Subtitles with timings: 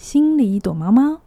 [0.00, 1.20] 心里躲猫猫，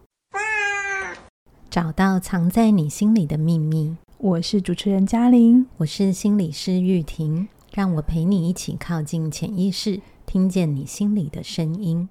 [1.70, 3.96] 找到藏在你心里的秘密。
[4.18, 12.10] 我是主持人嘉玲，我是心理师玉婷，让我陪你一起靠近潜意识，听见你心里的声音。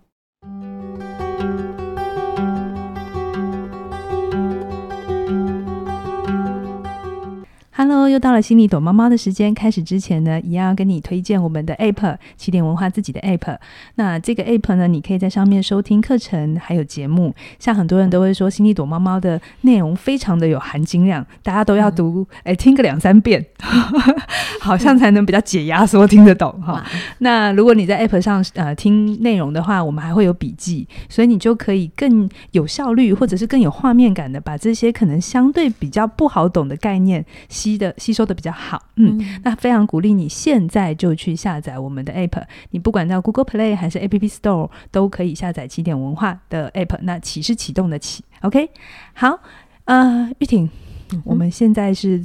[7.93, 9.53] Hello，又到了心里躲猫猫的时间。
[9.53, 13.59] 开始之前呢，一样要跟你推荐我们的 App，起点文化自己的 App。
[13.97, 17.35] 那这个 App 呢，你可以在上面收听课程，还有节目。
[17.59, 23.45] 像很多人都会说，心里躲猫猫的内容非常的有含金量，大家都要读，哎、嗯，听个两三遍，
[24.59, 26.83] 好像才能比较解压缩听得懂哈。
[27.19, 37.82] 那如果你在 App 上呃听内容的话，我们还会有笔记，所以你就可以更有效率，或者是更有画面感的把这些可能相对比较不好懂的概念吸。
[37.83, 46.99] 的吸收的比较好，嗯，嗯，那非常鼓励你现在就去下载我们的 App，你不管到 Google Play 还是 App Store 都可以下载起点文化的 App。
[47.03, 48.71] 那启是启动的启，OK，
[49.15, 49.41] 好，
[49.87, 50.71] 呃，玉婷，
[51.13, 52.25] 嗯，我们现在是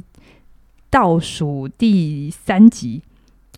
[0.88, 3.02] 倒数第三集，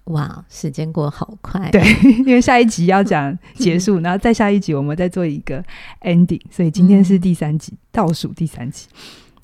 [0.05, 1.83] 哇，时间过好快，对，
[2.21, 5.63] 因为下一集要讲 结束，然后再下一集我们再做一个
[6.01, 8.87] ending，所以今天是第三集，嗯，倒数第三集。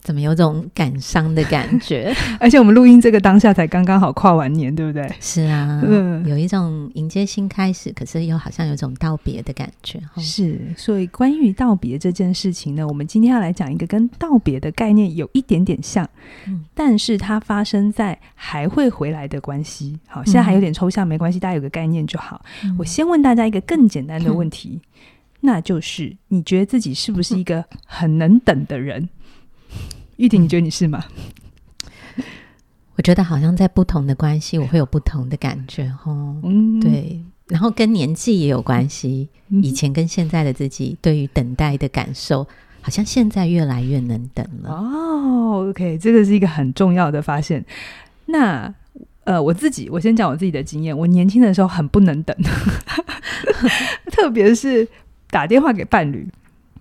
[0.07, 2.15] 怎么有种感伤的感觉？
[2.39, 5.05] 而且我们录音这个当下才刚刚好跨完年，对不对？
[5.19, 10.01] 是啊，嗯，有一种迎接新开始，可是又好像有种道别的感觉。
[10.19, 16.09] 是，所以关于道别这件事情呢，我们今天要来讲一个跟道别的概念有一点点像，
[16.47, 19.99] 嗯，但是它发生在还会回来的关系。
[20.07, 22.41] 好，现在还有点抽象，没关系，大家有个概念就好。
[22.63, 25.03] 嗯，我先问大家一个更简单的问题，嗯，
[25.41, 29.09] 那就是你觉得自己是不是一个很能等的人？
[30.17, 31.05] 玉婷，你觉得你是吗？
[32.97, 36.35] 我觉得好像在不同的关系，我会有不同的感觉哦。
[36.43, 39.29] 嗯，对，然后跟年纪也有关系。
[39.63, 42.43] 以前跟现在的自己，对于等待的感受，
[42.81, 44.71] 好像现在越来越能等了。
[44.71, 47.65] 哦，OK，这个是一个很重要的发现。
[48.25, 48.75] 那
[49.25, 50.97] 呃，我自己，我先讲我自己的经验。
[50.97, 52.37] 我年轻的时候很不能等，
[54.11, 54.89] 特别是
[55.31, 56.27] 打电话给伴侣。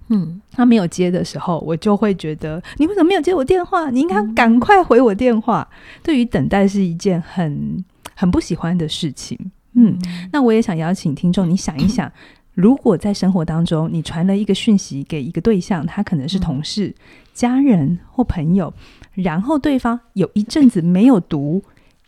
[0.10, 3.90] 嗯，他没有接的时候，我就会觉得你为什么没有接我电话？
[3.90, 5.68] 你应该赶快回我电话。
[5.72, 7.84] 嗯、对于等待是一件很
[8.14, 9.36] 很不喜欢的事情。
[9.74, 12.12] 嗯，嗯，那我也想邀请听众，你想一想，
[12.54, 16.96] 如果在生活当中你传了一个讯息给一个对象，他可能是同事、嗯、
[17.34, 18.72] 家人或朋友，
[19.16, 21.64] 然后对方有一阵子没有读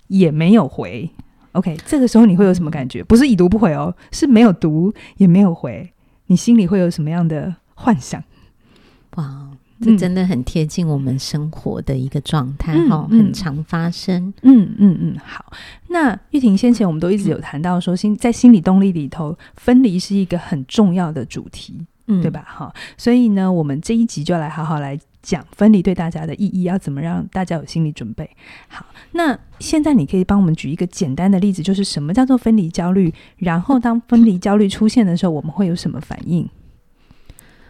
[0.08, 1.10] 也没有回
[1.54, 3.04] ，OK，这个时候你会有什么感觉？
[3.04, 5.92] 不是已读不回哦，是没有读也没有回，
[6.28, 7.56] 你心里会有什么样的？
[7.80, 8.22] 幻想，
[9.16, 9.48] 哇，
[9.80, 14.34] 这真的很贴近我们生活的一个状态哈，嗯、很常发生。
[14.42, 15.54] 嗯嗯嗯，好。
[15.90, 22.44] 那玉婷先前我们都一直有谈到说，心在心理动力里头，分离是一个很重要的主题，嗯，对吧？
[22.48, 28.28] 哈，所以呢，我们这一集就来好好来讲分离对大家的意义，要怎么让大家有心理准备。
[28.68, 33.14] 好，那现在你可以帮我们举一个简单的例子，就是什么叫做分离焦虑？
[33.38, 36.50] 然后当分离焦虑出现的时候，我们会有什么反应？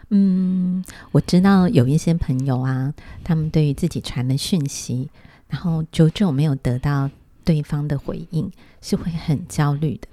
[0.10, 5.10] 嗯，我知道有一些朋友啊，他们对于自己传的讯息，
[5.50, 7.10] 然后久久没有得到
[7.44, 8.50] 对方的回应，
[8.82, 10.08] 是会很焦虑的。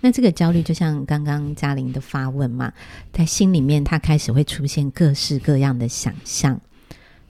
[0.00, 2.72] 那这个焦虑就像刚刚嘉玲的发问嘛，
[3.12, 6.60] 在心里面他开始会出现各式各样的想象。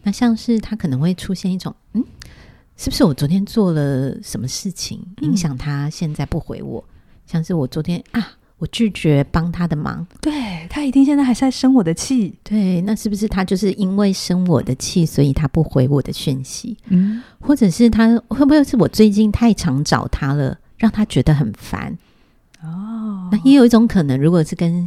[0.03, 2.05] 那像是他可能会出现一种，嗯，
[2.77, 6.85] 是不是我昨天做了什么事情影响他现在不回我？
[7.27, 8.33] 像是我昨天啊。
[8.61, 10.33] 我拒绝帮他的忙，对，
[10.69, 16.77] 他一定现在还是在生我的气，对，那是不是他就是因为生我的气，所以他不回我的讯息？
[16.89, 21.97] 嗯，或者是他会不会是我最近太常找他了，让他觉得很烦？
[22.63, 24.87] 哦，那也有一种可能，如果是跟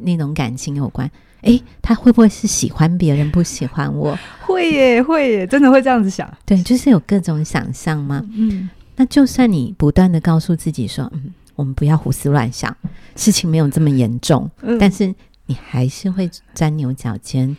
[0.00, 1.10] 那种感情有关，
[1.42, 4.18] 哎，他会不会是喜欢别人不喜欢我？
[4.40, 6.26] 会耶，会耶，真的会这样子想？
[6.46, 8.24] 对，就是有各种想象吗？
[8.32, 11.34] 嗯，那就算你不断的告诉自己说，嗯。
[11.54, 12.74] 我们不要胡思乱想，
[13.16, 15.14] 事情没有这么严重，嗯，但是
[15.46, 17.56] 你还是会钻牛角尖，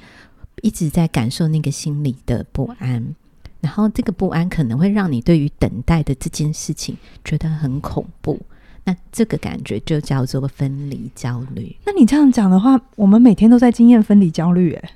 [0.61, 3.15] 一直在感受那个心里的不安，
[3.61, 8.39] 然后这个不安可能会让你对于等待的这件事情觉得很恐怖，
[8.83, 11.75] 那这个感觉就叫做分离焦虑。
[11.85, 14.91] 那你这样讲的话，我们每天都在经验分离焦虑，哎，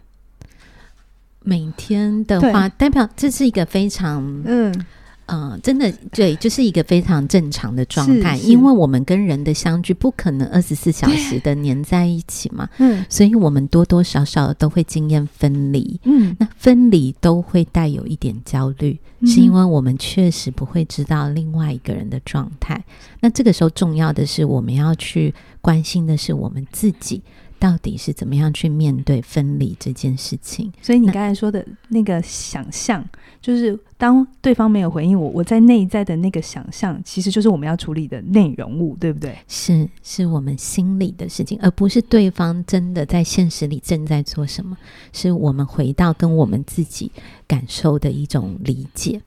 [1.44, 4.86] 每天的话，代表这是一个非常嗯。
[5.28, 22.84] 嗯、呃，真的对，就是一个非常正常的状态，因为我们跟人的相聚不可能二十四小时的黏在一起嘛，嗯，所以我们多多少少都会经验分离，嗯，那分离都会带有一点焦虑，嗯，是因为我们确实不会知道另外一个人的状态，
[23.20, 27.22] 那这个时候重要的是我们要去关心的是我们自己
[27.60, 30.72] 到底是怎么样去面对分离这件事情。
[30.82, 33.04] 所以你刚才说的那个想象，
[33.42, 39.38] 就是当对方没有回应我，我在内在的那个想象，其实就是我们要处理的内容物，对不对？
[39.48, 44.78] 是，是我们心里的事情，而不是对方真的在现实里正在做什么。
[45.12, 47.12] 是我们回到跟我们自己
[47.48, 49.22] 感受的一种理解。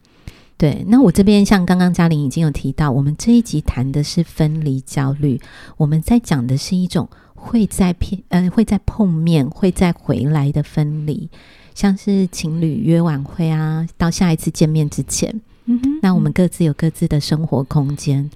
[0.57, 5.41] 对，那我这边像刚刚嘉玲已经有提到，我们这一集谈的是分离焦虑，
[5.79, 7.09] 我们在讲的是一种
[7.41, 11.29] 会在片呃会在碰面会在回来的分离，
[11.75, 18.31] 像是情侣约晚会啊，到下一次见面之前，嗯哼，那我们各自有各自的生活空间，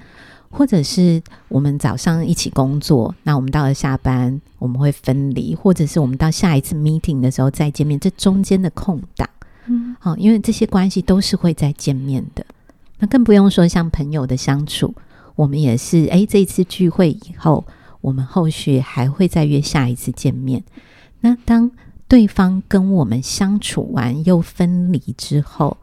[0.50, 9.28] 或者是我们早上一起工作，那我们到了下班我们会分离，或者是我们到下一次 meeting 的时候再见面，这中间的空档。
[9.66, 12.44] 嗯，好，因为这些关系都是会再见面的，
[12.98, 14.94] 那更不用说像朋友的相处，
[15.36, 17.64] 我们也是，诶，这一次聚会以后，
[18.04, 20.62] 我们后续还会再约下一次见面。
[21.20, 21.70] 那当
[22.06, 25.78] 对方跟我们相处完又分离之后，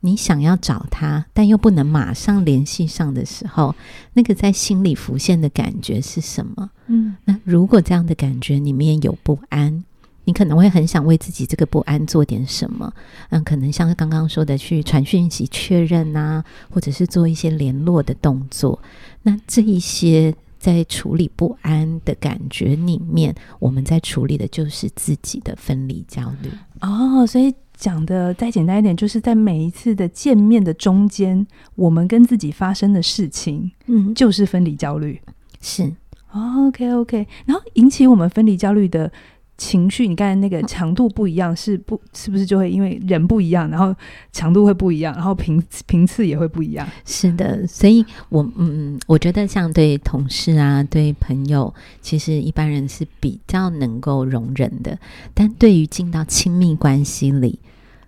[0.00, 3.74] 你想要找他，但又不能马上联系上的时候，
[4.12, 6.70] 那个在心里浮现的感觉是什么？
[6.88, 9.82] 嗯，那如果这样的感觉里面有不安。
[10.28, 12.92] 你可能会很想为自己这个不安做点什么，
[13.30, 18.82] 嗯，可能像刚刚说的去传讯息确认啊，或者是做一些联络的动作。
[19.22, 20.34] 那这一些
[20.66, 26.50] 在处理不安的感觉里面，我们在处理的就是自己的分离焦虑。
[26.80, 31.46] 哦，所以讲的再简单一点，就是在每一次的见面的中间，
[31.76, 35.20] 我们跟自己发生的事情，嗯，就是分离焦虑。
[35.60, 35.84] 是。
[36.32, 39.12] 哦，OK OK，然后引起我们分离焦虑的。
[39.58, 41.98] 情绪，你刚才那个强度不一样，是不？
[42.12, 43.94] 是不是就会因为人不一样，然后
[44.30, 46.86] 强度会不一样，然后频频次也会不一样？
[47.06, 51.72] 是的，所以我嗯，我觉得像对同事啊，对朋友，
[52.02, 54.98] 其实一般人是比较能够容忍的，
[55.32, 57.58] 但对于进到亲密关系里，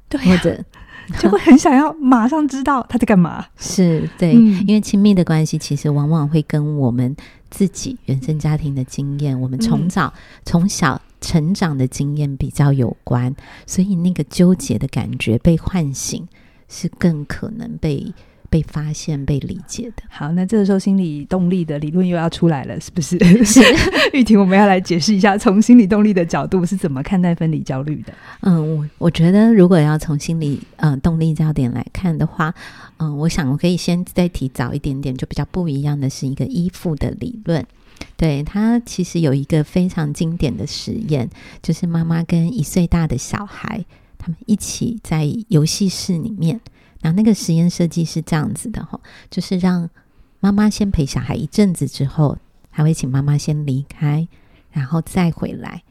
[0.09, 0.63] 对啊，或者
[1.19, 3.47] 就会很想要马上知道他在干嘛。
[3.57, 7.17] 是对，嗯，因为亲密的关系其实往往会跟我们
[7.49, 10.13] 自己原生家庭的经验，我们从早
[10.45, 11.01] 从，嗯，小。
[11.21, 13.35] 成长的经验比较有关，
[13.67, 16.27] 所以那个纠结的感觉被唤醒，
[16.69, 18.13] 是更可能被
[18.51, 20.03] 被发现、被理解的。
[20.09, 23.19] 好，那这个时候心理动力的理论又要出来了，是不是？
[23.45, 23.61] 是。
[24.15, 28.13] 玉婷，我们要来解释一下，从心理动力的角度是怎么看待分离焦虑的？
[28.41, 32.55] 嗯，我我觉得，如果要从心理呃动力焦点来看的话，
[32.97, 37.63] 嗯，我想我可以先再提早一点点，就比较不一样的是一个依附的理论。
[38.17, 41.29] 对，他其实有一个非常经典的实验，
[41.63, 43.85] 就是妈妈跟一岁大的小孩，
[44.19, 46.61] 他们一起在游戏室里面。
[47.01, 49.01] 然后那个实验设计是这样子的哈，
[49.31, 49.89] 就是让
[50.41, 52.37] 妈妈先陪小孩一阵子之后，
[52.71, 54.27] 还会请妈妈先离开，
[54.73, 55.85] 然后再回来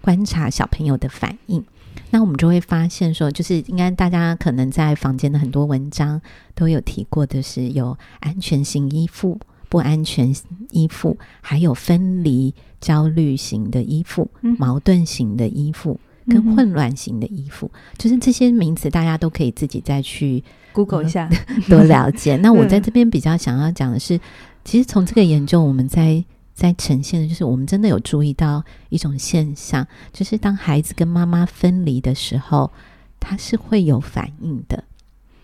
[0.00, 1.64] 观察小朋友的反应。
[2.10, 6.22] 那我们就会发现说，就是应该大家可能在房间的很多文章
[6.54, 9.40] 都有提过的是有安全型依附。
[9.72, 10.30] 不安全
[10.68, 21.26] 依附，还有分离焦虑型的依附、嗯、矛盾型的依附跟混乱型的依附，嗯、就是这些名词，大家都可以自己再去 Google 一下，
[21.70, 22.36] 多了解。
[22.44, 24.20] 那我在这边比较想要讲的是，
[24.62, 26.22] 其实从这个研究，我们在
[26.52, 32.70] 在呈现的就是，我们真的有注意到一种现象，就是当孩子跟妈妈分离的时候，
[33.18, 34.84] 他是会有反应的。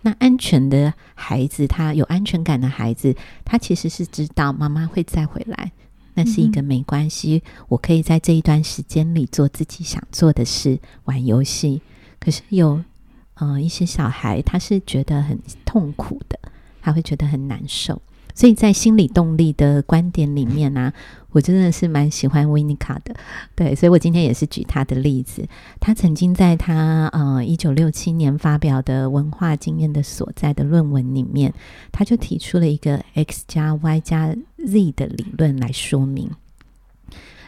[0.01, 5.71] 那安全的孩子，他有安全感的孩子，他其实是知道妈妈会再回来，
[6.13, 11.81] 那是一个没关系，我可以在这一段时间里做自己想做的事，玩游戏。
[12.19, 12.83] 可是有
[13.35, 16.39] 呃一些小孩，他是觉得很痛苦的，
[16.81, 18.01] 他会觉得很难受。
[18.33, 20.93] 所以在心理动力的观点里面呢、
[21.31, 23.13] 我真的是蛮喜欢维尼卡的，
[23.55, 25.45] 对，所以我今天也是举他的例子。
[25.79, 31.53] 他曾经在他呃一九六七年发表的《文化经验的所在》的论文里面，
[31.91, 36.31] 他就提出了一个 X 加 Y 加 Z 的理论来说明，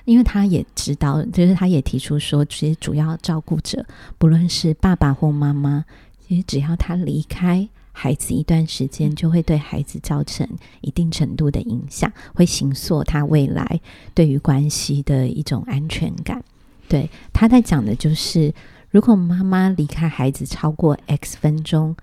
[0.05, 3.85] 因为他也知道，就是他也提出说，其实主要照顾者
[4.17, 5.85] 不论是爸爸或妈妈，
[6.27, 7.69] 其实只要他离开。
[7.93, 10.47] 孩子一段时间就会对孩子造成
[10.79, 13.79] 一定程度的影响，会形塑他未来
[14.13, 16.41] 对于关系的一种安全感。
[16.87, 18.53] 对，他在讲的就是，
[18.89, 21.95] 如果妈妈离开孩子超过 X 分钟，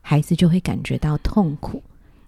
[0.00, 1.82] 孩子就会感觉到痛苦，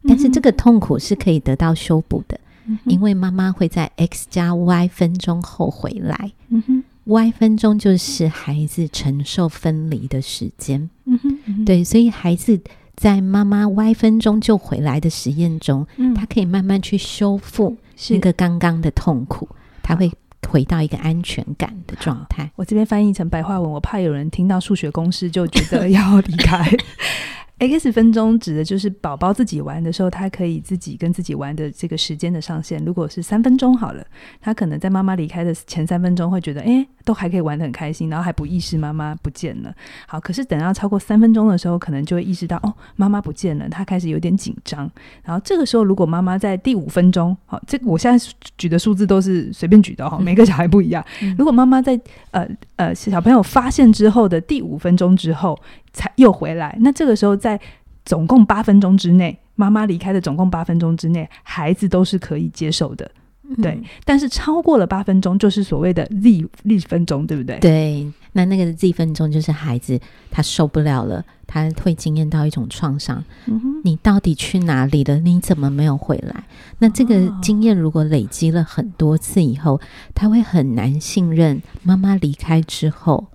[0.06, 6.32] 但是这个痛苦是可以得到修补的，嗯、因为妈妈会在 X 加 Y 分钟后回来。
[6.48, 10.90] 嗯、哼 Y 分钟就是孩子承受分离的时间。
[11.04, 12.60] 嗯哼，对，所以孩子。
[12.96, 17.76] 在妈妈歪分钟就回来的实验中，嗯，他可以慢慢去修复
[18.10, 19.48] 那个刚刚的痛苦，
[19.82, 20.10] 他会
[20.48, 22.50] 回到一个安全感的状态。
[22.56, 26.64] 我这边翻译成白话文，我怕有人听到数学公式就觉得要离开。
[27.58, 32.84] X 分钟指的就是宝宝自己玩的时候，他可以自己跟自己玩的这个时间的上限。
[32.84, 34.04] 如果是三分钟好了，
[34.40, 39.72] 他可能在妈妈离开的前三分钟会觉得，哎，都还可以玩得很开心，然后还不意识妈妈不见了。
[40.06, 44.90] 好，可是等到超过三分钟的时候，可能就会意识到，哦，妈妈不见了，他开始有点紧张。
[45.22, 51.02] 然后这个时候，如果妈妈在第五分钟，好，这个我现在举的数字都是随便举的哈， 每个小孩不一样。
[51.22, 51.98] 嗯、如果妈妈在
[52.32, 52.46] 呃
[52.76, 55.56] 呃小朋友发现之后的第五分钟之后，
[55.94, 57.58] 才又回来，那这个时候在
[58.04, 63.10] 总共八分钟之内，妈妈离开的总共八分钟之内，孩子都是可以接受的，
[63.48, 63.80] 嗯、对。
[64.04, 67.58] 但是超过了八分钟，就是所谓的 Z Z 分钟，对不对？
[67.60, 69.98] 对，那那个 Z 分钟就是孩子
[70.30, 73.24] 他受不了了，他会经验到一种创伤。
[73.46, 75.18] 嗯，你到底去哪里了？
[75.20, 76.44] 你怎么没有回来？
[76.80, 79.80] 那这个经验如果累积了很多次以后，
[80.14, 83.28] 他会很难信任妈妈离开之后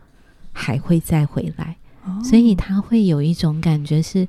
[0.51, 1.77] 还会再回来。
[2.23, 4.27] 所以他会有一种感觉是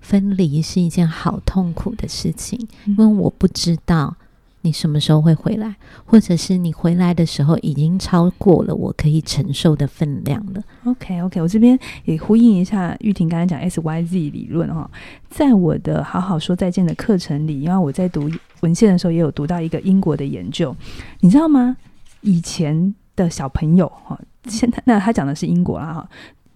[0.00, 4.16] 分离是一件好痛苦的事情，因为我不知道
[4.62, 10.62] 你什么时候会回来，或者是你回来的时候已经超过了我可以承受的分量了。
[10.84, 14.90] OK OK，我这边也呼应一下玉婷刚才讲 SYZ 理论哈，
[15.28, 18.28] 在我的好好说再见的课程里，因为我在读
[18.60, 20.74] 文献的时候也有读到一个英国的研究，
[21.20, 21.76] 你知道吗？
[22.22, 26.08] 以前的小朋友哈，现在那他讲的是英国啦哈。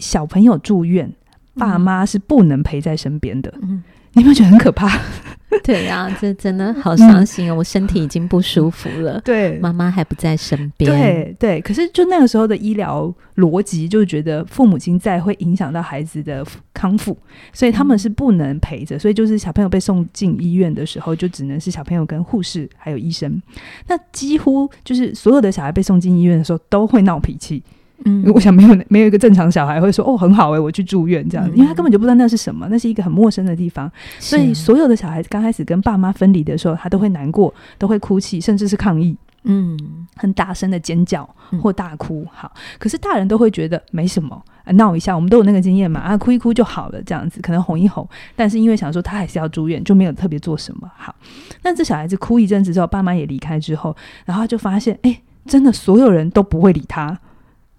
[0.02, 1.10] 小朋友住院，
[1.54, 3.54] 爸妈是不能陪在身边的。
[3.62, 3.82] 嗯，
[4.14, 4.98] 你有没有觉得很可怕？
[5.62, 7.54] 对呀、啊，这真的好伤心啊、哦！
[7.54, 10.90] 嗯、我身体已经不舒服了， 对，妈妈还不在身边。
[10.90, 17.16] 对对，可是就那个时候的医疗逻辑，就觉得父母亲在会影响到孩子的康复，
[17.52, 18.98] 所以他们是不能陪着。
[18.98, 23.40] 所以就是小朋友被送进医院的时候，就只能是小朋友跟护士还有医生。
[23.86, 27.62] 那几乎就是所有的小孩被送进医院的时候，都会闹脾气。
[28.04, 31.48] 嗯，我想没有没有一个正常小孩会说哦，很好诶、欸，我去住院这样。
[31.48, 39.78] 子，因为他根本就不知道那是什么，那是一个很陌生的地方，所以所有的小孩子刚开始跟爸妈分离的时候，他都会难过，都会哭泣，甚至是抗议，嗯，
[40.16, 41.28] 很大声的尖叫
[41.60, 42.26] 或大哭。
[42.32, 44.42] 好，可是大人都会觉得没什么，
[44.72, 50.90] 闹一下，我们都有那个经验嘛，啊，哭一哭就好了，这样子可能哄一哄，但是因为想说他还是要住院，就没有特别做什么。
[50.96, 51.14] 好，
[51.62, 53.94] 那这小孩子哭一阵子之后，爸妈也离开之后，
[54.24, 57.18] 然后他就发现，哎、欸，真的所有人都不会理他。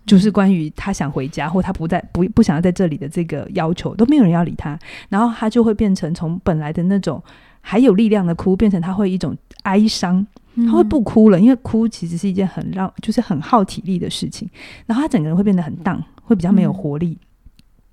[0.06, 4.78] 就是关于他想回家或他不在不不想要在这里的这个要求，都没有人要理他，
[5.10, 7.22] 然后他就会变成从本来的那种
[7.62, 10.26] 还有力量的哭，变成他会一种哀伤，
[10.68, 14.50] 他会不哭了，因为哭其实是一件很让就是很耗体力的事情，
[14.86, 17.18] 然后他整个人会变得很荡，会比较没有活力。
[17.20, 17.28] 嗯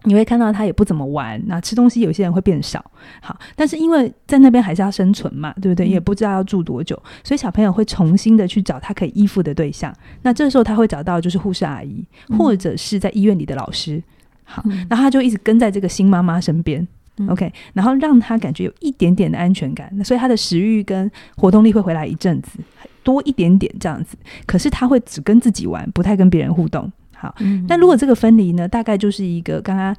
[0.05, 2.83] 你会看到他也不怎么玩，那吃东西有些人会变少，
[3.21, 5.87] 好，但是因为在那边还是要生存嘛，对不对？
[5.87, 9.95] 也不知道要住多久，所以小朋友会重新的去找他可以依附的对象。
[10.23, 12.05] 那这时候他会找到就是护士阿姨，
[12.39, 14.03] 或者是在医院里的老师，
[14.45, 16.87] 好，那他就一直跟在这个新妈妈身边
[17.29, 22.59] ，OK，然后让他感觉有一点点的安全感，那所以他的食欲跟活动力会回来一阵子，
[23.03, 24.17] 多一点点这样子。
[24.47, 26.91] 可是他会只跟自己玩，不太跟别人互动。
[27.21, 27.35] 好，
[27.69, 29.95] 但如果这个分离呢，大概就是一个刚刚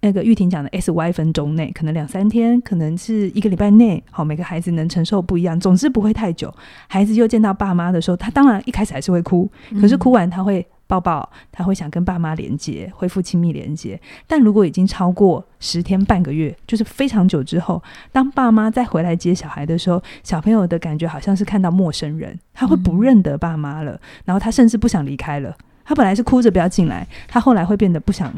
[0.00, 4.02] 那个玉婷讲的 S Y 分钟内，可能两三天，可能是一个礼拜内。
[4.10, 6.50] 好，每个孩子能承受不一样，总之不会太久。
[6.88, 9.46] 孩子又见到爸妈的时候，他当然一开始还是会哭，
[9.78, 14.00] 可是哭完他会抱抱，他会想跟爸妈连接，恢复亲密连接。
[14.26, 25.54] 但如果已经超过十天半个月，就是非常久之后，当爸妈再回来接小孩的时候，小朋友的感觉好像是看到陌生人，他会不认得爸妈了，然后他甚至不想离开了。
[25.84, 28.32] 他本来是哭着不要进来，他后来会变得不想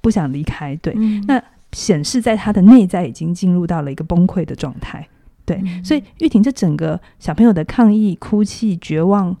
[0.00, 5.06] 不想离开，对，嗯、那显示在他的内在已经进入到了一个崩溃的状态，
[5.44, 9.36] 对，嗯、所以玉婷这整个小朋友的抗议、哭泣、绝望、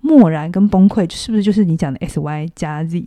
[0.00, 3.04] 漠然跟崩溃，是不是就是你讲的 S Y 加 Z？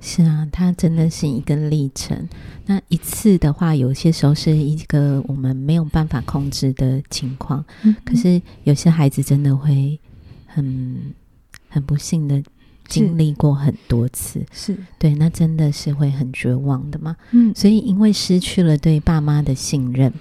[0.00, 2.28] 是啊，它真的是一个历程。
[2.66, 7.64] 那一次的话，有些时候是一个我们没有办法控制的情况，
[8.04, 10.00] 可是有些孩子真的会
[10.46, 11.14] 很
[11.68, 12.42] 很不幸的。
[12.88, 17.16] 经历过很多次，是对，那真的是会很绝望的嘛。
[17.30, 20.12] 嗯，所以因为失去了对爸妈的信任，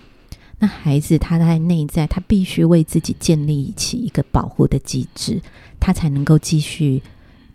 [0.60, 5.42] 那孩子他在内在，他必须为自己建立起一个保护的机制，
[5.80, 7.02] 他才能够继续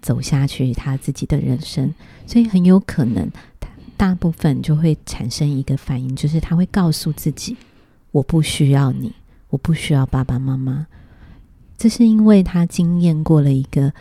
[0.03, 1.95] 走下去他自己的人生。
[2.27, 7.57] 所以很有可能，他大部分就会产生一个反应，就是他会告诉自己
[8.13, 9.13] ：“我不需要你，
[9.49, 10.87] 我不需要爸爸妈妈。”
[11.79, 13.95] 这是因为他经验过了一个。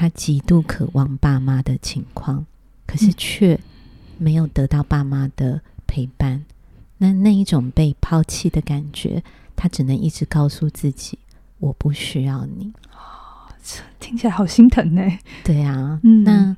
[0.00, 2.46] 他极度渴望爸妈的情况，
[2.86, 3.58] 可是却
[4.16, 6.34] 没有得到爸妈的陪伴。
[6.34, 6.44] 嗯、
[6.98, 9.24] 那那一种被抛弃的感觉，
[9.56, 11.18] 他只能一直告诉自己
[11.58, 13.50] ：“我不需要你。”哦，
[13.98, 15.02] 听起来好心疼呢。
[15.42, 16.56] 对啊，嗯，那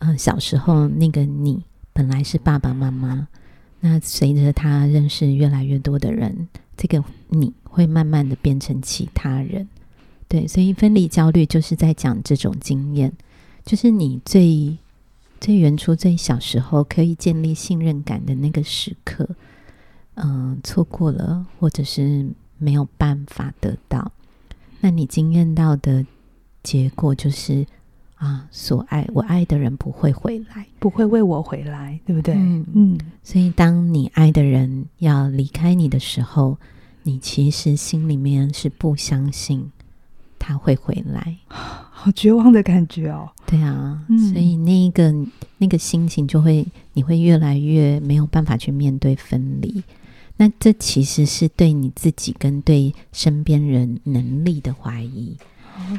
[0.00, 1.62] 呃，小时候那个你
[1.92, 3.28] 本来是爸爸妈妈，
[3.78, 9.68] 那随着他认识越来越多的人，这个你会慢慢的变成其他人。
[10.32, 13.12] 对，所以分离焦虑就是在讲这种经验，
[13.66, 14.78] 就是你最
[15.38, 19.28] 最原初、最小时候可以建立信任感的那个时刻，
[20.14, 24.10] 嗯、呃，错过了，或者是没有办法得到，
[24.80, 26.06] 那你经验到的
[26.62, 27.66] 结果就是
[28.14, 32.34] 啊，所爱我爱的人不会回来，不会为我回来，对不对？
[32.36, 32.98] 嗯嗯。
[33.22, 36.56] 所以当你爱的人要离开你的时候，
[37.02, 39.70] 你其实心里面是不相信。
[40.42, 43.30] 他会回来， 好绝望的感觉哦。
[43.46, 45.14] 对啊，嗯、所以那个
[45.58, 49.80] 那个心情就会，你会越来越没有办法去面对分离。
[50.36, 55.36] 那这其实是对你自己跟对身边人能力的怀疑.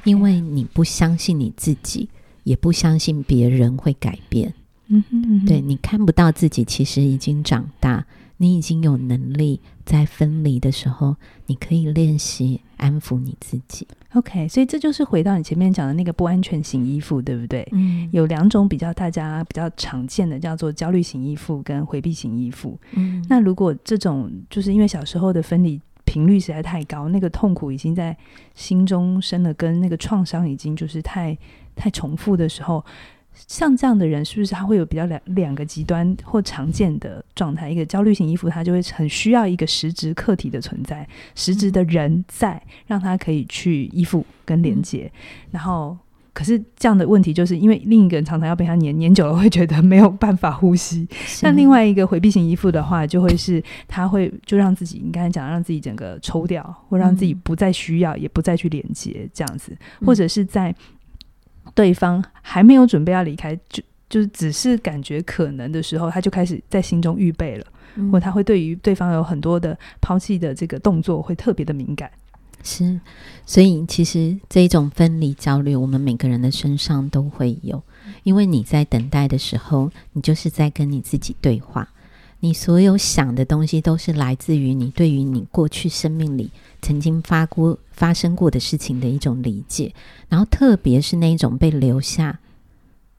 [0.04, 2.10] 因为你不相信你自己，
[2.44, 4.54] 也不相信别人会改变。
[4.88, 8.06] 嗯哼，嗯哼，对，你看不到自己其实已经长大。
[8.44, 13.88] 你已经有能力在分离的时候，你可以练习安抚你自己。
[14.16, 17.66] OK，所以这就是回到你前面讲的那个不安全型依附，对不对？
[17.72, 22.78] 嗯，有两种比较大家比较常见的，叫做焦虑型依附跟回避型依附。
[22.92, 28.16] 嗯，那如果这种就是因为小时候的分离频率实在太高，那个痛苦已经在
[28.56, 31.38] 心中生了根，那个创伤已经就是太
[31.78, 32.84] 太重复的时候。
[33.48, 37.70] 像这样的人，是不是他会有比较两两个极端或常见的状态？
[37.70, 45.12] 一个焦虑型依附，他就会很需要一个实质客体的存在，实质的人在，让他可以去依附跟连接。
[45.16, 45.98] 嗯、然后，
[46.34, 51.08] 可是这样的问题，就是因为另一个人常常要被他黏黏久了，会觉得没有办法呼吸。
[51.42, 59.76] 那另外一个回避型依附的话，就会是他会就让自己，你刚才讲，让自己整个抽掉，或让自己不再需要，嗯、也不再去连接这样子，
[60.06, 60.74] 或者是在。
[61.74, 72.10] 对方还没有准备要离开，就就是只是感觉可能的时候，他就开始在心中预备了，嗯、或他会对于对方有很多的抛弃的这个动作会特别的敏感。
[72.64, 73.00] 是，
[73.46, 77.82] 所以其实这一种分离焦虑，我们每个人的身上都会有，
[78.24, 81.90] 因为你在等待的时候，你就是在跟你自己对话。
[82.44, 86.52] 你所有想的东西都是来自于你对于你过去生命里
[86.82, 89.94] 曾经发过发生过的事情的一种理解，
[90.28, 92.38] 然后特别是那一种被留下、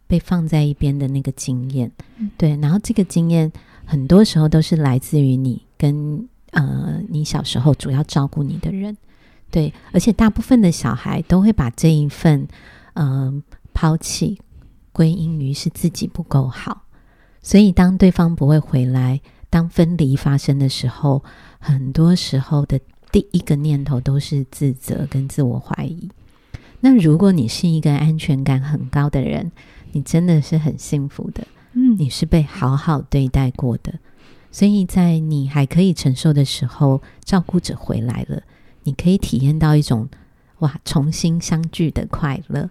[0.07, 1.91] 被放在一边的那个经验，
[2.37, 3.51] 对，然后这个经验
[3.87, 8.95] 很多时候都是来自于你跟呃你小时候主要照顾你的人，
[9.51, 12.47] 对，而且大部分的小孩都会把这一份
[12.93, 13.33] 呃
[13.73, 14.39] 抛弃
[14.93, 16.84] 归因于是自己不够好。
[17.45, 21.23] 所以，当对方不会回来，当分离发生的时候，
[21.59, 22.81] 很多时候的
[23.13, 26.09] 第一个念头都是自责跟自我怀疑。
[26.81, 29.53] 那如果你是一个安全感很高的人，
[29.93, 33.93] 你真的是很幸福的，嗯，你是被好好对待过的。
[34.51, 38.43] 所以在你还可以承受的时候，照顾者回来了，
[38.85, 40.09] 你可以体验到一种
[40.61, 42.71] 哇，重新相聚的快乐。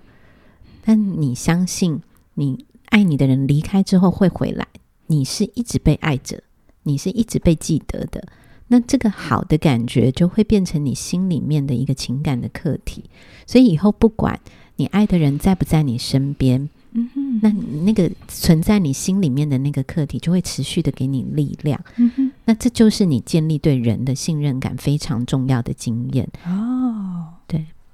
[0.84, 2.02] 但你相信
[2.34, 2.66] 你。
[2.93, 4.67] 爱你的人离开之后会回来，
[5.08, 6.43] 你是一直被爱着，
[6.84, 8.23] 你是一直被记得的。
[8.67, 13.06] 那这个好的感觉就会变成你心里面的一个情感的课题。
[13.47, 14.39] 所以以后不管
[14.75, 17.49] 你爱的人在不在你身边，嗯哼，那
[17.84, 21.84] 那个存在你心里面的那个课题就会持续的给你力量。
[21.95, 26.29] 嗯哼，那这就是你建立对人的信任感非常重要的经验。
[26.45, 27.33] 哦，对。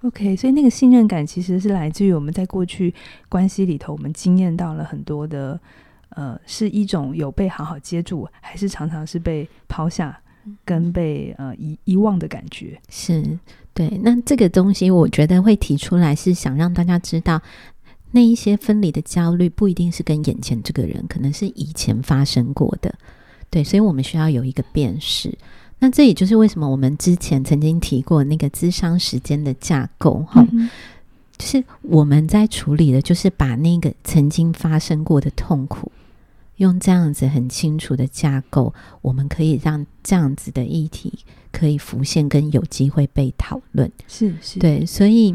[0.01, 2.93] OK，所以那个信任感其实是来自于我们在过去
[3.27, 5.59] 关系里头，我们经验到了很多的，
[6.09, 10.17] 呃，是一种有被好好接住，还是常常是被抛下
[10.63, 12.79] 跟被呃遗遗忘的感觉？
[12.89, 13.37] 是，
[13.73, 13.89] 对。
[14.01, 17.41] 那这个东西，我觉得会提出来，是想让大家知道，
[18.11, 22.95] 那一些分离的焦虑不一定是跟眼前这个人，可能是以前发生过的。
[23.49, 25.37] 对，所以我们需要有一个辨识。
[25.81, 30.69] 那这也就是为什么我们之前曾经提过那个咨商时间的架构，哈、嗯，
[31.37, 35.89] 就是我们在处理的，就是把那个曾经发生过的痛苦，
[36.57, 41.19] 用这样子很清楚的架构，我们可以让这样子的议题
[41.53, 43.89] 可以浮现，跟有机会被讨论。
[44.05, 45.33] 是是，对，所以，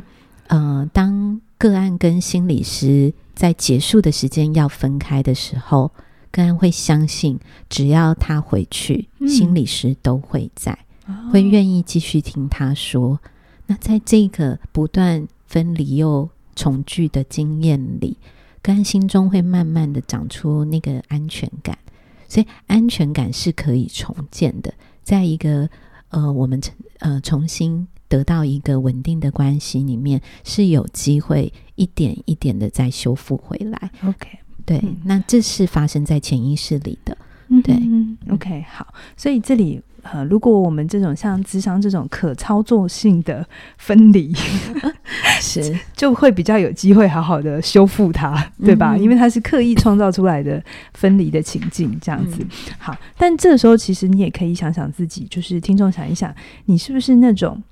[0.49, 5.91] 呃，当个案跟心理师在结束的时间要分开的时候。
[6.35, 13.21] 个案会相信，只要他回去，嗯、心理师都会在，哦、会愿意继续听他说。
[13.67, 18.17] 那在这个不断分离又重聚的经验里，
[18.61, 21.79] 个案心中会慢慢的长出那个安全感。
[22.27, 25.71] 所以安全感是可以重建的，在一个
[26.09, 26.61] 呃，我们
[26.99, 33.91] 呃重新得到一个稳定的关系里面，是有机会一点一点的再修复回来。
[34.03, 37.17] OK，对，嗯、那这是发生在潜意识里的。
[37.63, 39.81] 对、嗯、，OK，好，所以这里。
[40.13, 43.43] 呃，如果我们这种像智商这种可操作性的
[43.79, 44.31] 分离，
[45.41, 48.97] 是就会比较有机会好好的修复它，对吧？
[48.97, 52.43] 嗯、因为它是刻意创造出来的分离的情境，这样子。
[52.43, 56.31] 嗯、好，但这个时候其实你也可以想想自己，就是听众想一想，
[56.67, 57.63] 你是不是那种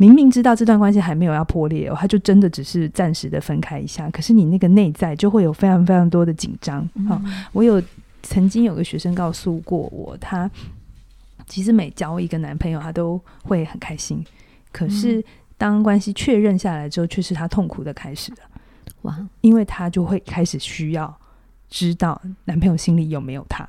[0.00, 6.80] 明明知道这段关系还没有要破裂哦，他就真的只是暂时的分开一下，可是你那个内在就会有非常非常多的紧张。
[7.06, 7.82] 好、嗯，我有
[8.22, 10.50] 曾经有个学生告诉过我，他。
[11.46, 14.24] 其实每交一个男朋友，他都会很开心。
[14.70, 15.22] 可是
[15.58, 18.42] 当关系确认下来之后，却是他痛苦的开始的。
[19.02, 19.18] 哇！
[19.40, 21.12] 因为他就会开始需要
[21.68, 23.68] 知道男朋友心里有没有他，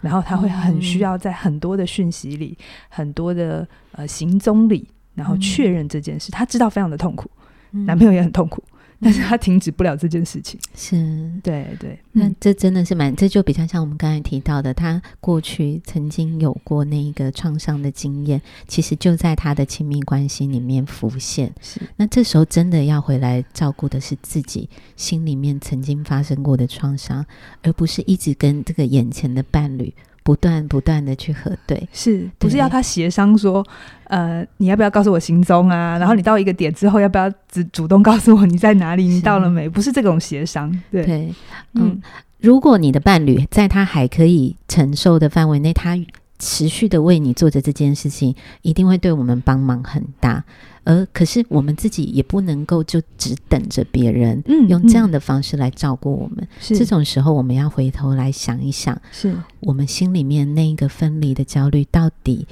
[0.00, 2.56] 然后他会很需要在很多的讯息里、
[2.88, 6.30] 很多的呃行踪里，然后确认这件事。
[6.30, 7.30] 他知道非常的痛苦，
[7.70, 8.62] 男朋友也很痛苦。
[9.04, 21.52] 但是他停止不了这件事情， 是对对，那这真的是蛮，这就比较像我们刚才提到的，他过去曾经有过那一个创伤的经验，其实就在他的亲密关系里面浮现。
[21.60, 27.26] 是，那这时候真的要回来照顾的是自己心里面曾经发生过的创伤，
[27.62, 29.92] 而不是一直跟这个眼前的伴侣。
[30.22, 33.66] 不断不断的去核对，是不是要他协商说，
[34.04, 35.98] 呃，你要不要告诉我行踪啊？
[35.98, 39.04] 然后你到一个点之后，要不要主主动告诉我你在哪里？
[39.04, 39.68] 你到了没？
[39.68, 41.34] 不是这种协商，对，对
[41.74, 42.02] 嗯，嗯，
[42.38, 45.98] 如果你的伴侣在他还可以承受的范围内，他
[46.38, 50.44] 持续的为你做着这件事情，一定会对我们帮忙很大。
[50.84, 56.46] 而可是我们自己也不能够就只等着别人，嗯，用这样的方式来照顾我们。
[56.60, 62.46] 是这种时候，我们要回头来想一想，是我们心里面那一个分离的焦虑，到底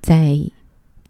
[0.00, 0.38] 在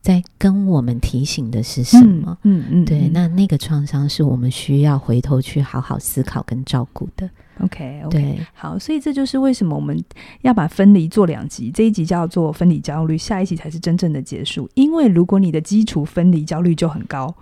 [0.00, 2.36] 在跟我们提醒的是什么？
[2.42, 7.28] 嗯嗯，嗯，对，那那个创伤是我们需要回头去好好思考跟照顾的。
[7.60, 10.02] OK OK，对好，所以这就是为什么我们
[10.42, 14.68] 要把分离做两集，这一集叫做分离焦虑，下一集才是真正的结束。
[14.74, 17.34] 因为如果你的基础分离焦虑就很高，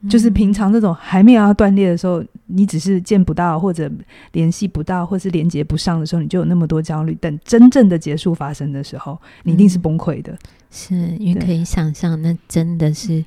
[0.00, 3.90] 嗯、就是平常这种还没有要断裂的时候，你只是见不到或者
[4.32, 7.14] 联系不到，或是连接不上的时候，你就有那么多焦虑。
[7.16, 10.32] 等真正的结束发生的时候，你一定是崩溃的。
[10.32, 10.38] 嗯、
[10.70, 13.24] 是因为可以想象，那真的是。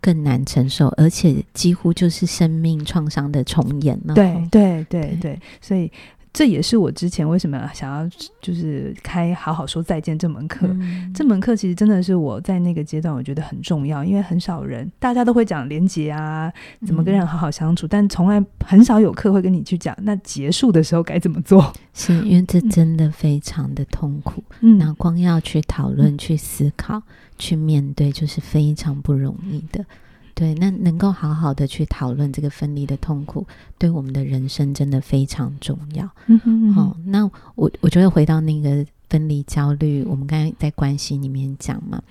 [0.00, 4.14] 更难承受，而且几乎就是生命创伤的重演了。
[4.14, 5.90] 对对对对，所以。
[6.32, 8.08] 这也是我之前为什么想要
[8.40, 10.64] 就是开好好说再见这门课。
[10.68, 16.48] 嗯、这门课其实真的是我在那个阶段我觉得很重要，因为很少人，大家都会讲连结啊，
[16.86, 21.72] 怎么跟人好好相处，嗯、但从来很少有课会跟你去讲那结束的时候该怎么做。
[21.92, 27.02] 是因为这真的非常的痛苦，嗯，那光要去讨论、嗯、去思考、
[27.40, 29.84] 去面对，就是非常不容易的。
[30.32, 36.08] 对，那能够好好的去讨论这个分离的痛苦，对我们的人生真的非常重要。
[36.26, 36.74] 嗯哼嗯哼。
[36.74, 37.24] 好，那
[37.56, 42.02] 我我觉得回到那个分离焦虑，我们刚才在关系里面讲嘛，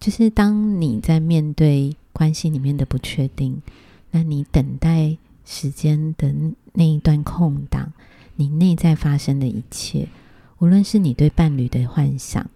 [0.00, 3.60] 就是当你在面对关系里面的不确定，
[4.10, 6.34] 那你等待时间的
[6.72, 7.92] 那一段空档，
[8.34, 10.08] 你内在发生的一切，
[10.58, 12.50] 无论是你对伴侣的幻想，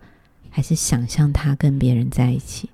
[0.54, 2.70] 还是想象他跟别人在一起。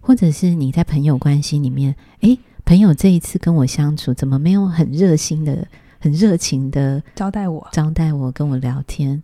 [0.00, 5.66] 或者是你在朋友关系里面，诶，朋友这一次跟我相处，怎么没有很热心的、
[5.98, 9.20] 很热情的招待我、招待我、跟我聊天？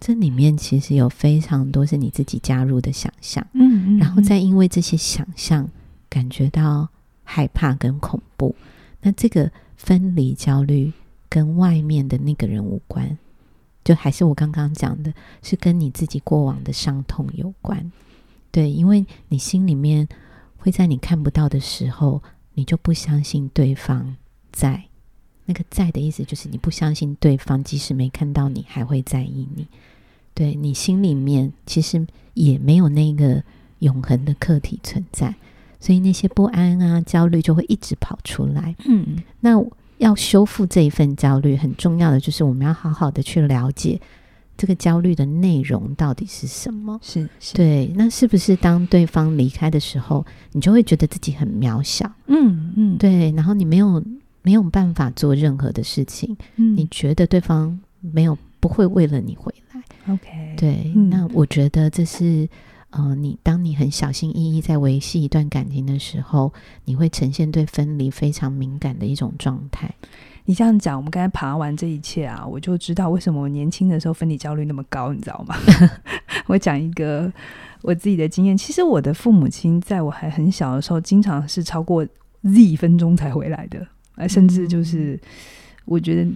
[0.00, 5.68] 这里面其实有非常多是你自己加入的想象，嗯，嗯，嗯，然后再因为这些想象
[6.08, 6.88] 感觉到
[7.22, 8.56] 害怕跟恐怖。
[9.00, 10.92] 那这个分离焦虑
[11.28, 13.16] 跟外面的那个人无关，
[13.88, 17.90] 就还是我刚刚讲的，是跟你自己过往的伤痛有关。
[18.50, 20.06] 对，因为你心里面
[20.58, 22.22] 会在你看不到的时候，
[22.52, 24.14] 你就不相信对方
[24.52, 24.84] 在。
[25.46, 29.66] 那个“在”的意思就是你不相信对方，即使没看到你，还会在意你。
[30.34, 33.42] 对，你心里面其实也没有那个
[33.78, 35.34] 永恒的客体存在，
[35.80, 38.76] 所以那些不安啊、焦虑就会一直跑出来。
[38.84, 39.58] 嗯，那
[39.98, 44.00] 要修复这一份焦虑，很重要的就是我们要好好的去了解。
[44.56, 46.98] 这个焦虑的内容到底是什么？
[47.00, 52.10] 是，是对，那是不是当对方离开的时候，你就会觉得自己很渺小？
[52.26, 54.02] 嗯嗯，对，然后你没有
[54.42, 59.80] 没有办法做任何的事情，嗯，你觉得对方没有不会为了你回来
[60.12, 62.48] ？OK，对，嗯，那我觉得这是
[62.90, 66.52] 呃，你当你很小心翼翼在维系一段感情的时候，
[66.84, 69.94] 你会呈现对分离非常敏感的一种状态。
[70.46, 75.54] 你这样讲，我们刚才爬完这一切啊，我就知道为什么我年轻的时候分离焦虑那么高，你知道吗？
[76.48, 77.30] 我讲一个
[77.82, 82.06] 我自己的经验，其实我的父母亲在我还很小的时候，经常是超过
[82.42, 83.86] Z 分钟才回来的，
[84.26, 85.20] 甚至就是
[85.88, 86.30] 我觉得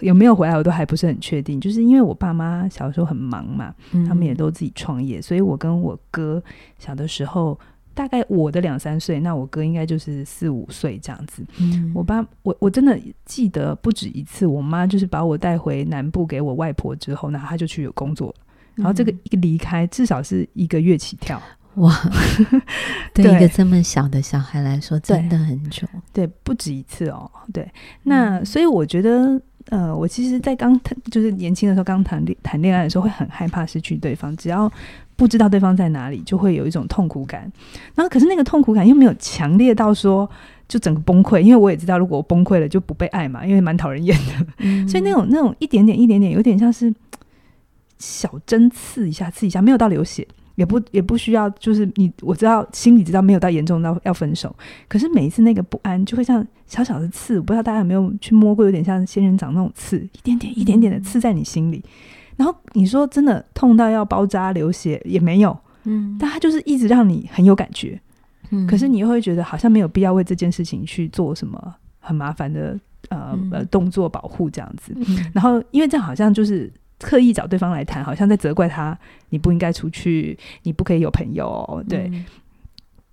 [0.00, 3.74] 有没有回来我都还不是很确定，就是因为我爸妈小时候很忙嘛，
[4.08, 6.42] 他们也都自己创业，所以我跟我哥
[6.78, 7.58] 小的时候。
[7.94, 11.44] 大概我的两三岁，那我哥应该就是四五岁这样子。
[11.60, 18.34] 嗯，我爸，我我真的记得不止一次，我妈就是把我带回南部给我外婆之后，那他就去有工作，
[18.76, 21.38] 然后这个一离开，至少是一个月起跳。
[21.76, 21.94] 哇，
[23.14, 25.86] 对一个这么小的小孩来说，真的很久。
[26.12, 27.30] 对，不止一次哦。
[27.52, 27.70] 对，
[28.02, 34.70] 那所以我觉得，呃，我其实，在刚谈就是年轻的时候，刚谈恋谈恋爱的时候，会很害怕失去对方，只要。
[35.14, 37.42] 不知道对方在哪里，就会有一种痛苦感。
[37.94, 40.28] 然后，可是那个痛苦感又没有强烈到说
[40.66, 44.46] 就整个崩溃，因为我也知道，如果我崩溃了，就不被爱嘛，因为蛮讨人厌的。
[44.56, 46.92] 嗯、所以那种那种一点点一点点，有点像是
[47.98, 54.54] 小针刺一下刺一下，没有到流血，也不也不需要，就是你我知道心里知道没有到严重到要分手。
[54.88, 61.82] 可是每一次那个不安，就会像小小的刺，我不知道大家有没有去摸过，有点像仙人掌那种刺，一点点一点点的刺在你心里。
[62.36, 68.00] 然后你说真的痛到要包扎流血也没有，嗯，但他就是一直让你很有感觉，
[68.50, 72.78] 嗯，可是你又会觉得好像没有必要为这件事情去做什么很麻烦的
[73.10, 82.08] 呃呃、嗯、动作保护这样子，嗯、然后因为这样好像就是刻意找对方来谈，好像在责怪他，你不应该出去，你不可以有朋友，对。
[82.12, 82.24] 嗯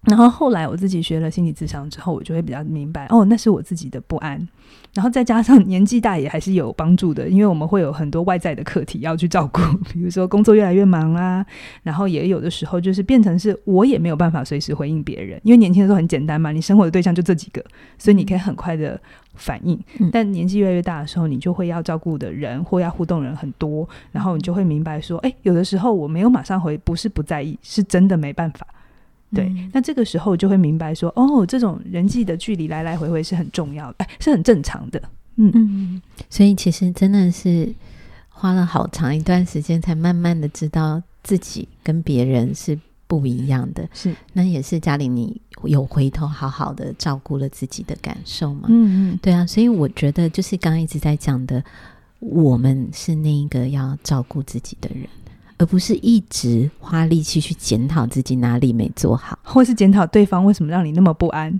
[0.03, 4.47] 然后后来我自己学了心理智商之后，我就会比较明白哦，那是我自己的不安。
[4.93, 9.59] 然后再加上年纪大也还是有帮助的，因为我们会有很多外在的课题要去照顾，
[9.91, 11.45] 比如说工作越来越忙啊，
[11.83, 17.61] 然后也有的时候就是变成是我也没有办法随时回应别人，因为年轻的时候很简单嘛，你生活的对象就这几个，
[17.97, 18.99] 所以你可以很快的
[19.35, 19.79] 反应。
[19.99, 28.67] 嗯、但年纪越来越大的时候，你就会要照顾的人或要互动人很多，然后你就会明白说，哎，有的时候我没有马上回，不是不在意，是真的没办法。
[29.33, 35.01] 对，嗯、那这个时候就会明白说，哦，这种人际的距离来来回回是很重要的，哎，是很正常的。
[35.35, 37.71] 嗯嗯，所以其实真的是
[38.29, 42.77] 花了好长一段时间，才慢慢的知道自己跟别人是
[43.09, 43.89] 不一样的。
[43.91, 48.67] 是，那也是家里，你有回头好好的照顾了自己的感受嘛？
[48.69, 51.63] 嗯嗯，对啊，所以我觉得就是刚刚一直在讲的，
[52.19, 55.09] 我们是那一个要照顾自己的人。
[55.59, 61.59] 而不是一直花力气去检讨自己哪里没做好，或是检讨对方为什么让你那么不安。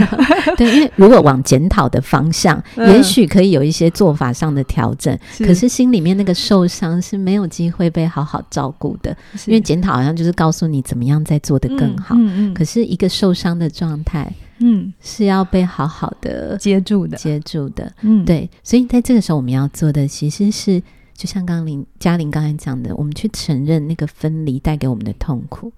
[0.56, 5.18] 对，因为如果往检讨的方向，嗯、也许可以有一些做法上的调整。
[5.32, 9.16] 是，可是心里面那个受伤是没有机会被好好照顾的。
[9.46, 12.14] 因为检讨好像就是告诉你怎么样再做得更好。
[12.16, 17.90] 嗯嗯嗯、可是一个受伤的状态，嗯，是要被好好的接住的，接住的。
[18.02, 18.50] 嗯，对。
[18.62, 20.82] 所以在这个时候，我们要做的其实是。
[21.18, 25.72] 就像刚林嘉玲刚才讲的，我们去承认那个分离带给我们的痛苦，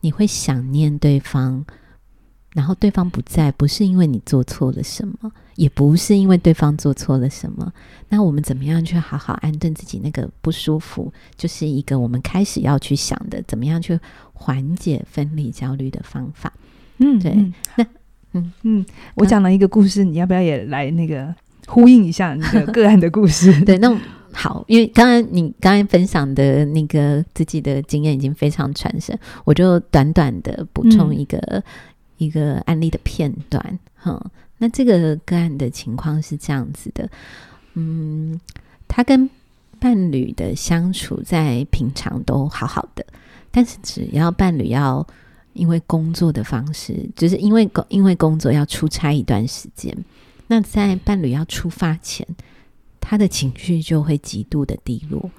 [0.00, 1.64] 你会想念对方，
[2.54, 7.72] 然后对方不在，不是因为你做错了什么，也不是因为对方做错了什么。
[8.08, 13.96] 那我们怎么样去好好安顿自己那个不舒服，就是一个我们开始要去想的，怎么样去
[14.32, 16.52] 缓解分离焦虑的方法。
[16.98, 17.30] 嗯，对。
[17.30, 17.86] 嗯那
[18.32, 21.32] 嗯嗯，我讲了一个故事，你要不要也来那个
[21.68, 23.52] 呼应一下那个 个案的故事？
[23.64, 23.96] 对，那。
[24.34, 31.62] 好，因为刚刚你刚才分享的那个自己的经验已经非常传神，我就短短的补充一个、嗯、
[32.18, 33.78] 一个案例的片段。
[33.94, 34.20] 哈，
[34.58, 37.08] 那这个个案的情况是这样子的，
[37.74, 38.38] 嗯，
[38.88, 39.30] 他跟
[39.78, 43.06] 伴侣的相处在平常都好好的，
[43.52, 45.06] 但是只要伴侣要
[45.52, 49.96] 因为工作的方式，就是因为工因为工作要出差一段时间，
[50.48, 52.26] 那在伴侣要出发前。
[53.06, 55.30] 他的情绪就会极度的低落，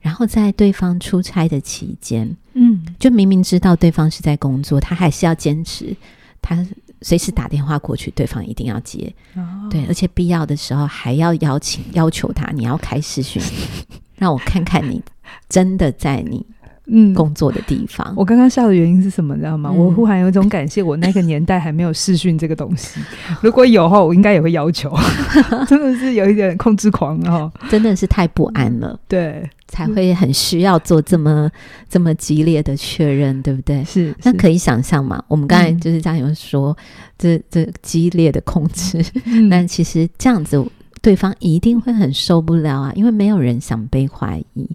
[0.00, 5.96] 然后在对方出差的期间，嗯，就明明知道对方是在工作，他还是要坚持，
[6.42, 6.64] 他
[7.00, 13.42] 随时打电话过去，对方一定要接，哦、对，而且必要的时候还要邀请要求他，你要开视讯，
[14.16, 15.02] 让我看看你
[15.48, 16.44] 真的在你。
[16.88, 18.12] 嗯，工作的地方。
[18.16, 19.34] 我刚刚笑的原因是什么？
[19.34, 19.70] 你知道吗？
[19.72, 23.00] 嗯、我忽然有一种感谢，我那个年代还没有视讯这个东西。
[23.42, 24.94] 如果有的话，我应该也会要求。
[25.66, 28.98] 真的是有一点控制狂哦，真的是太不安了。
[29.08, 31.50] 对，才会很需要做这么
[31.88, 33.82] 这么激烈的确认，对不对？
[33.84, 34.14] 是。
[34.22, 35.20] 那可以想象嘛？
[35.26, 36.82] 我们刚才就是这样有说，嗯、
[37.18, 39.04] 这这激烈的控制，
[39.48, 40.64] 那、嗯、其实这样子，
[41.02, 44.68] 对方一定会很受不了啊，因为没有人想被怀疑。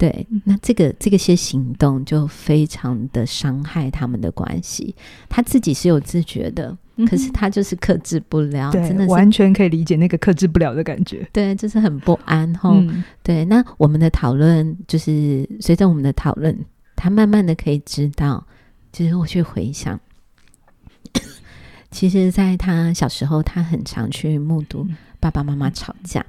[0.00, 4.94] 对，那这个这个些行动就非常的伤害他们的关系。
[5.28, 11.28] 他自己是有自觉的，嗯、可是他就是克制不了，对，真的是完全可以理解那个克制不了的感觉。
[11.34, 12.70] 对，就是很不安吼。
[12.76, 16.58] 嗯、对，那我们的讨论就是随着我们的讨论，
[16.96, 18.46] 他慢慢的可以知道，
[18.90, 20.00] 就是我去回想。
[21.90, 24.86] 其实，在他小时候，他很常去目睹
[25.20, 26.24] 爸爸妈妈吵架。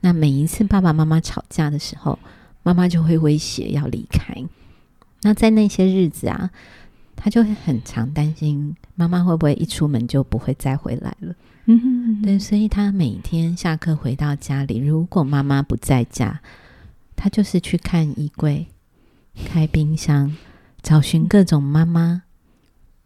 [0.00, 2.18] 那每一次爸爸妈妈吵架的时候，
[2.62, 4.34] 妈妈就会威胁要离开。
[5.22, 6.50] 那在那些日子啊，
[7.16, 11.34] 他就会很常担心妈妈会不会一出门就不会再回来了。
[11.66, 16.40] 嗯哼嗯哼，对，所以他每天下课回到家里，如果妈妈不在家，
[17.16, 18.66] 他就是去看衣柜、
[19.44, 20.34] 开冰箱，
[20.82, 22.22] 找寻各种妈妈。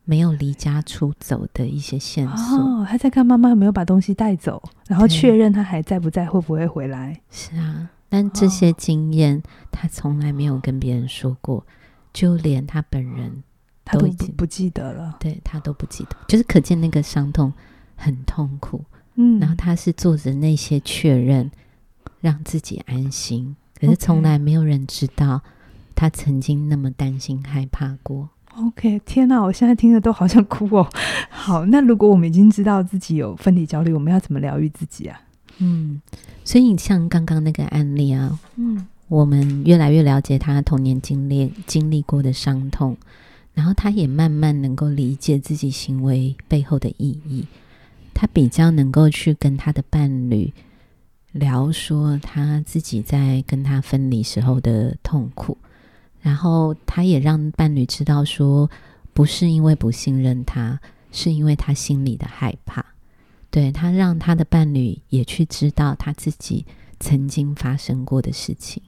[0.07, 2.59] 没有离家出走的一些线索。
[2.59, 7.19] 哦，他在看妈妈有没有把东西带走，然后确认他还在不在，会不会回来。
[7.31, 11.64] 是啊，但这些经验他从来没有跟别人说过，哦、
[12.12, 13.43] 就连他本人
[13.85, 15.17] 他都不不记得了。
[15.19, 17.53] 对，他都不记得，就是可见那个伤痛
[17.97, 18.85] 很痛苦。
[19.17, 21.51] 嗯，然后他是做着那些确认，
[22.21, 25.40] 让自己安心，可是从来没有人知道
[25.95, 28.31] 他曾经那么担心害怕过。
[28.57, 29.43] OK，天哪！
[29.43, 30.88] 我现在听着都好想哭哦。
[31.29, 35.21] 好，那如果我们已经知道自己有分离焦虑，我们要怎么疗愈自己啊？
[35.59, 36.01] 嗯，
[36.45, 42.97] 所以像刚刚那个案例啊，嗯，我们越来越了解他童年经历经历过的伤痛，
[43.55, 47.47] 然后他也慢慢能够理解自己行为背后的意义，
[48.12, 50.53] 他比较能够去跟他的伴侣
[51.33, 55.57] 聊说他自己在跟他分离时候的痛苦。
[56.21, 58.71] 然后他也让伴侣知道说，
[59.12, 60.81] 不是因为不信任他，
[61.12, 62.93] 是因为他心里的害怕。
[63.55, 66.67] 对，他让他的伴侣也去知道他自己
[66.99, 68.83] 曾经发生过的事情。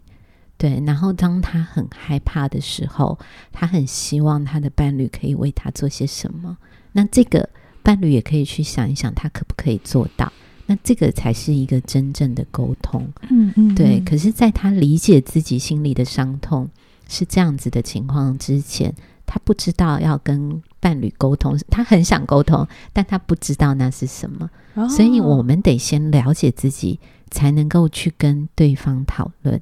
[0.59, 3.17] 对，然后当他很害怕的时候，
[3.53, 6.59] 他很希望他的伴侣可以为他做些什么。
[6.91, 7.49] 那这个
[7.85, 10.33] 伴侣也可以去想一想，他可不可以做到？
[10.67, 13.09] 那这个才是一个真正的沟通。
[13.31, 14.01] 嗯，嗯嗯，对。
[14.01, 16.69] 可是，在他理解自己心里的伤痛。
[17.09, 18.93] 是这样子的情况之前，
[19.25, 29.61] 他不知道要跟伴侣沟通，他很想沟通，但他不知道那是什么，哦、所以我们得先了解自己，才能够去跟对方讨论。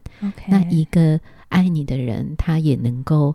[0.49, 3.35] 那一个爱你的人，他也能够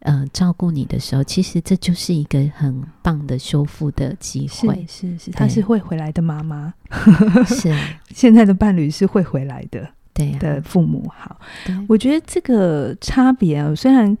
[0.00, 4.84] 呃照顾你的时候，其实这就是一个很棒的修复的机会。
[4.88, 6.74] 是是是，他是会回来的妈妈，
[7.46, 7.74] 是。
[8.10, 9.88] 现在的伴侣是会回来的。
[10.14, 11.40] 对的父母好，
[11.86, 14.18] 我觉得这个差别啊，虽然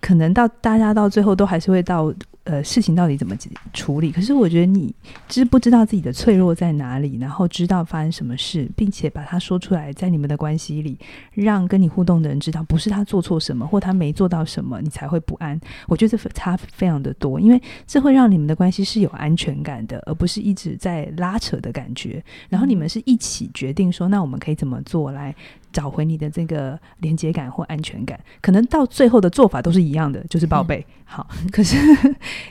[0.00, 2.12] 可能到大家到最后都还是会到。
[2.44, 3.36] 呃，事情到底怎么
[3.74, 4.10] 处理？
[4.10, 4.92] 可是我觉得你
[5.28, 10.98] 知不知道自己的脆弱在哪里，然后知道发生什么事，并且把它说出来，在你们的关系里，
[11.34, 15.60] 让跟你互动的人知道，不是他做错什么，或他没做到什么，你才会不安。
[15.86, 22.24] 我觉得这差非常的多，因为这会让你们的关系是有安全感的，而不是一直在拉扯的感觉。
[22.48, 25.32] 然后你们是一起决定说，那我们可以怎么做来
[25.72, 28.18] 找回你的这个连接感或安全感？
[28.40, 30.84] 可能到最后的做法都是一样的，就是报备。
[30.88, 31.76] 嗯、好， 可是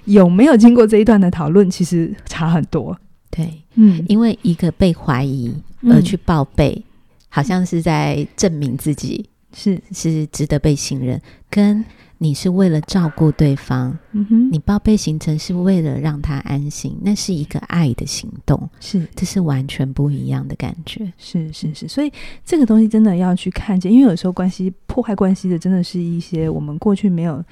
[0.05, 2.97] 有没有经过这一段的讨论，其实差很多。
[3.29, 5.53] 对，嗯，因为一个被怀疑
[5.83, 6.83] 而去报备，嗯、
[7.29, 11.83] 好像是在证明自己是是值得被信任，跟。
[12.21, 22.11] 你是为了照顾对方，嗯哼，你报备行程是为了让他安心，那是一个爱的行动，是，这是完全不一样的感觉，是是是，所以
[22.45, 27.43] 这个东西真的要去看见，因为有时候关系破坏关系的，真的是一些我们过去没有。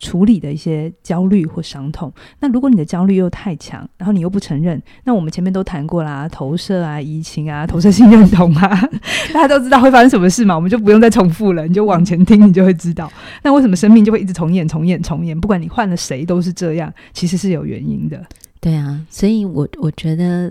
[0.00, 2.12] 处理的一些焦虑或伤痛。
[2.40, 8.68] 那如果你的焦虑又太强，然后你又不承认，那我们前面都谈过啦，投射啊、移情啊、投射性认同啊，
[9.32, 13.12] 大家都知道会发生什么事嘛，我们就不用再重复了，你就往前听，你就会知道。
[13.42, 15.38] 那为什么生命就会一直重演、重演、重演？
[15.38, 18.24] 不管你换了谁，都是这样，其实是有原因的。
[18.58, 20.50] 对啊，所以我我觉得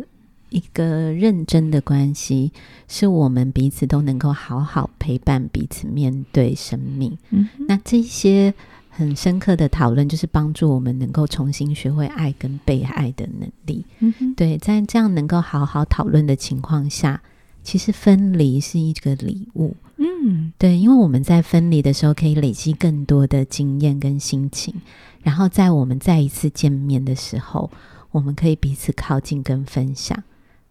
[0.49, 2.51] 一个认真的关系，
[2.87, 7.17] 是我们彼此都能够好好陪伴彼此面对生命。
[7.31, 8.53] 嗯，那这些。
[8.99, 13.85] 很深刻的讨论，就是帮助我们能够重新学会爱跟被爱的能力。
[13.99, 17.21] 嗯，对，在这样能够好好讨论的情况下，
[17.63, 19.73] 其实分离是一个礼物。
[19.95, 24.75] 嗯，对，因为我们在分离的时候，可以累积更多的经验跟心情，
[25.23, 27.71] 然后在我们再一次见面的时候，
[28.11, 30.21] 我们可以彼此靠近跟分享。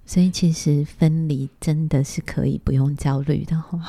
[0.04, 3.56] 所以，其实分离真的是可以不用焦虑的。
[3.56, 3.80] 哦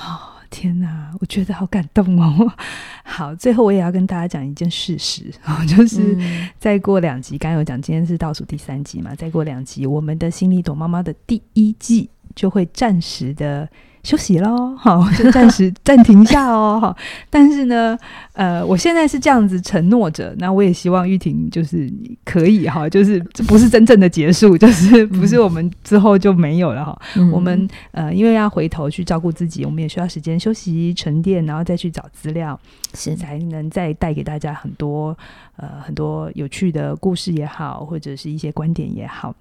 [0.49, 2.51] 天哪，我觉得好感动哦！
[3.03, 6.17] 好，最后我也要跟大家讲一件事实哦， 就是
[6.57, 13.69] 再过两集，刚刚有讲，今天是倒数第三集嘛，再过两集，我们的心理躲猫猫的第一季就会暂时的
[14.09, 16.97] 休息喽，好，就 暂时暂停一下哦，好。
[17.29, 17.95] 但是呢，
[18.33, 21.87] 呃，我现在是这样子承诺着，那我也希望玉婷就是
[22.25, 26.99] 可以哈，就是这不是真正的结束， 就是不是我们之后就没有了哈。
[27.17, 32.59] 嗯、我们呃，因为要回头去照顾自己，我们也需要时间休息沉淀，然后再去找资料，
[32.95, 35.15] 是才能再带给大家很多
[35.57, 39.35] 呃很多有趣的故事也好，或者是一些观点也好。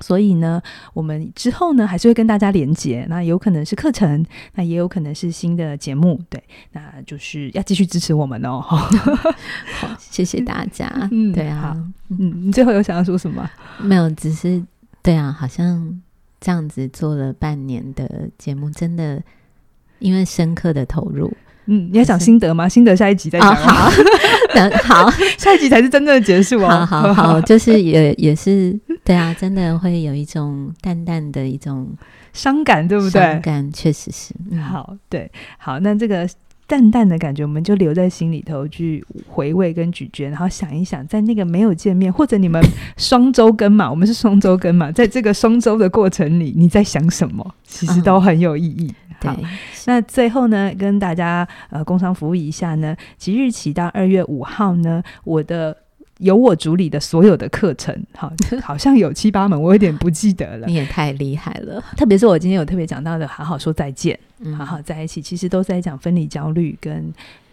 [0.00, 0.60] 所以呢，
[0.94, 4.24] 我们之后呢还是会跟大家连接，那有可能是课程，
[4.54, 8.60] 那也有可能是新的节目，对，那就是要继续支持我们哦。
[8.60, 8.88] 好，
[10.00, 10.90] 谢谢大家。
[11.12, 11.76] 嗯，对啊，
[12.08, 13.48] 嗯，你最后有想要说什么？
[13.80, 14.62] 没有，只是
[15.02, 16.02] 对啊，好像
[16.40, 19.22] 这样子做了半年的节目，真的
[19.98, 21.30] 因为深刻的投入。
[21.66, 22.68] 嗯，你要讲心得吗？
[22.68, 23.50] 心得下一集再讲。
[23.50, 23.90] 哦、好，
[24.54, 26.84] 等好，下一集才是真正的结束哦。
[26.86, 31.88] 好好好， 就是也也是对啊，真的会有一种淡淡的一种
[32.32, 33.20] 伤感，对不对？
[33.20, 34.34] 伤感确实是。
[34.50, 36.28] 嗯、好，对，好，那这个
[36.66, 42.60] 淡淡的感觉，我们就留在心里头去回味跟咀嚼，然后想一想，在那个没有见面，或者你们
[42.96, 47.54] 双周更嘛，我们是双周更嘛，在这个双周的过程里，你在想什么？
[47.64, 48.92] 其实都很有意义。
[49.30, 49.40] 哦好，
[49.86, 55.76] 那最后呢，跟大家呃工商服务一下呢，即日起到二月五号呢，我的
[56.18, 60.66] 由我主理的所有的课程，好， 好像有七八门，我有点不记得了。
[60.66, 67.12] 你也太厉害了，特别是我今天有特别讲到的，好好说再见，嗯、好好在一起，其实都在讲分离焦虑跟。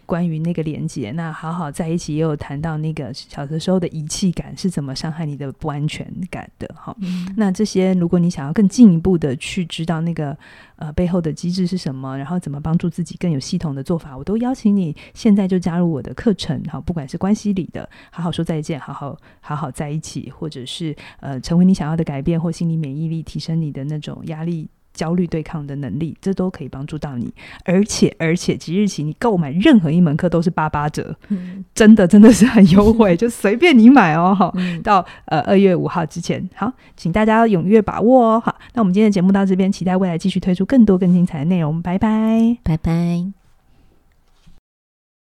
[0.10, 6.95] 关于那个连接，那好好在一起，也有谈到那个小的时候的遗弃感是怎么伤害你的不安全感的哈。
[7.01, 10.36] 嗯、那这些，如果你想要更进一步的去知道那个
[10.78, 16.82] 呃背后的机制是什么，然后怎么帮助自己更有系统的做法，我都邀请你现在就加入我的课程哈。
[16.82, 24.68] 不管是关系里的好好说再见，好好好好在一起，或者是呃成为你想要的改变，或心理免疫力提升你的那种压力。
[24.94, 27.34] 焦虑对抗的能力，这都可以帮助到你。
[27.66, 34.36] 而且，而且即日起，你购买任何一门课都是八八折，嗯、真的真的是很优惠， 就随便你买哦。
[34.38, 38.42] 哈，嗯、到呃二月五号之前，好，请大家踊跃把握哦。
[38.44, 41.82] 好，那我们今天的节目到这边，期待未来继续推出更多更精彩的内容。
[41.82, 43.39] 拜拜，拜拜。